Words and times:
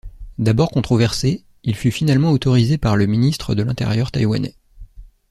D'abord 0.39 0.71
controversé, 0.71 1.45
il 1.63 1.75
fut 1.75 1.91
finalement 1.91 2.31
autorisé 2.31 2.79
par 2.79 2.95
le 2.95 3.05
Ministre 3.05 3.53
de 3.53 3.61
l'Intérieur 3.61 4.09
taïwanais. 4.11 4.55